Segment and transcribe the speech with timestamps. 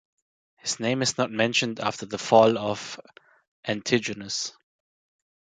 [0.57, 2.99] His name is not mentioned after the fall of
[3.63, 4.51] Antigonus.